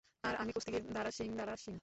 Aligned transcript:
আর 0.23 0.33
আমি 0.35 0.51
কুস্তিগীর 0.55 0.83
দারা 0.95 1.11
সিং,- 1.11 1.29
দারা 1.39 1.55
সিং? 1.57 1.75